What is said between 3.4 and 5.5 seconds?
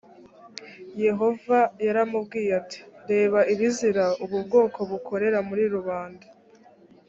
ibizira ubu bwoko bukorera